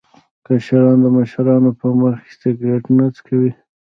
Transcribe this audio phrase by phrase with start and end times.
[0.45, 3.51] کشران د مشرانو په مخ کې سګرټ نه څکوي.